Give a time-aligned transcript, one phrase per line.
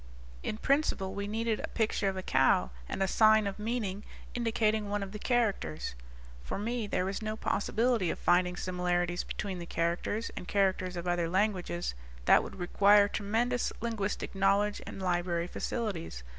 [0.41, 4.89] In principle, we needed a picture of a cow, and a sign of meaning indicating
[4.89, 5.93] one of the characters.
[6.43, 11.07] "For me, there was no possibility of finding similarities between the characters and characters of
[11.07, 11.93] other languages
[12.25, 16.23] that would require tremendous linguistic knowledge and library facilities.